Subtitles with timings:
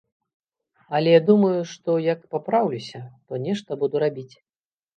[0.99, 4.31] Але думаю, што як папраўлюся, то нешта буду рабіць.